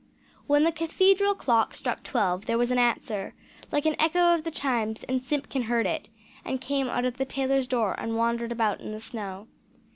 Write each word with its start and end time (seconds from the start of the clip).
When 0.47 0.63
the 0.63 0.71
Cathedral 0.71 1.35
clock 1.35 1.75
struck 1.75 2.01
twelve 2.01 2.47
there 2.47 2.57
was 2.57 2.71
an 2.71 2.79
answer 2.79 3.35
like 3.71 3.85
an 3.85 3.95
echo 4.01 4.33
of 4.33 4.43
the 4.43 4.49
chimes 4.49 5.03
and 5.03 5.21
Simpkin 5.21 5.61
heard 5.61 5.85
it, 5.85 6.09
and 6.43 6.59
came 6.59 6.87
out 6.89 7.05
of 7.05 7.19
the 7.19 7.23
tailor's 7.25 7.67
door, 7.67 7.93
and 7.99 8.17
wandered 8.17 8.51
about 8.51 8.81
in 8.81 8.93
the 8.93 8.99
snow. 8.99 9.45